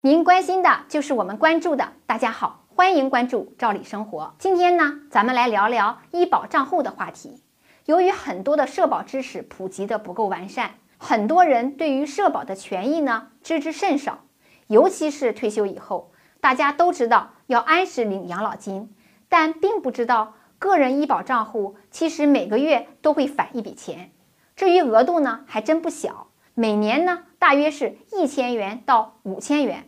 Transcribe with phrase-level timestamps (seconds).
[0.00, 1.94] 您关心的就是我们关注的。
[2.06, 4.32] 大家好，欢迎关注赵理生活。
[4.38, 7.42] 今天呢，咱们来聊聊医保账户的话题。
[7.84, 14.20] 由于很多的社保知识普及的不够完善，很多人对于社保的权益呢知之甚少。
[14.68, 18.94] 尤其是退休以后，大家都知道要按时领养老金，
[19.28, 24.12] 但并不知道个人医保账户其实每个月都会返一笔钱，
[24.54, 26.27] 至于额度呢，还真不小，
[26.60, 29.84] 每年呢大约是一千元到五千元。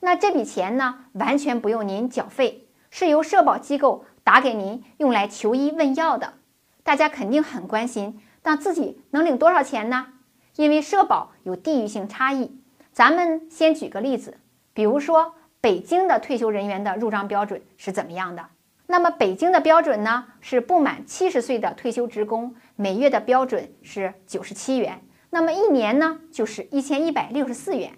[0.00, 6.32] 那这笔钱呢，完全不用您缴费，是由社保机构打给您用来求医问药的。
[6.82, 10.08] 大家肯定很关心，那自己能领多少钱呢？
[10.56, 12.58] 因为社保有地域性差异，
[12.90, 14.40] 咱们先举个例子，
[14.74, 18.44] 比如说北京的退休人员的入账标准是怎么样的？
[18.88, 27.92] 那么北京的标准呢，是不满七十岁的退休职工每月的标准是九十七元，那么一年呢就是一千一百六十四元。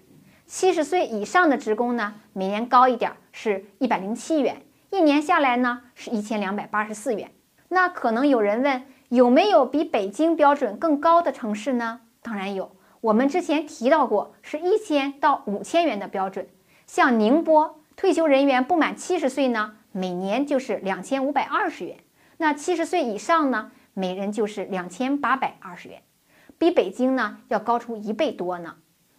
[0.45, 7.31] 七十岁以上的职工呢，每年高一点是一百零七元，一年下来呢是一千两百八十四元。
[7.69, 12.01] 那可能有人问，有没有比北京标准更高的城市呢？
[12.21, 16.47] 当然有，我们之前提到过，是一千到五千元的标准。
[16.85, 21.97] 像宁波退休人员不满七十岁呢，每年就是两千五百二十元。
[22.37, 26.01] 那七十岁以上呢，每人就是两千八百二十元，
[26.63, 28.75] 比北京呢要高出一倍多呢。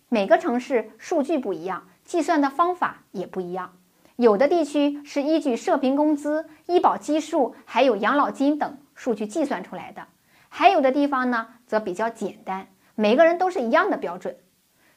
[0.08, 3.70] 每个城市数据不一样，计算的方法也不一样。
[4.16, 10.04] 有的地区是依据社平工资、医保基数，还有养老金等数据计算出来的；
[10.48, 14.34] 还有的地方呢，则比较简单，每个人都是一样的标准。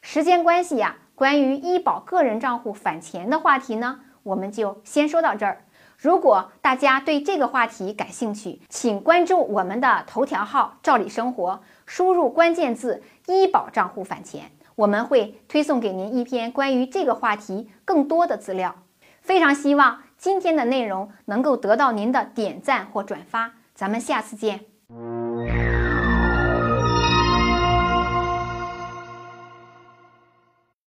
[0.02, 5.66] 时间关系呀，关于医保个人账户返钱的话题呢，我们就先说到这儿。
[5.98, 14.52] 如果大家对这个话题感兴趣，请关注我们的头条号“照理生活”，输入关键字“医保账户返钱”。
[14.76, 18.76] 我们会推送给您一篇关于这个话题更多的资料，
[19.22, 24.66] 非常希望今天的内容能够得到您的点赞或转发，咱们下次见。